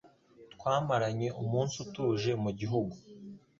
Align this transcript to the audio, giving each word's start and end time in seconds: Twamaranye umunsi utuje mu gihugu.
Twamaranye 0.53 1.27
umunsi 1.43 1.75
utuje 1.83 2.31
mu 2.43 2.51
gihugu. 2.59 2.95